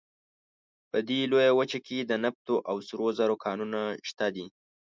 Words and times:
په 0.89 0.97
دې 1.07 1.19
لویه 1.31 1.51
وچه 1.59 1.79
کې 1.87 1.97
د 2.01 2.11
نفتو 2.23 2.55
او 2.69 2.75
سرو 2.87 3.07
زرو 3.19 3.35
کانونه 3.45 3.79
شته 4.09 4.27
دي. 4.35 4.45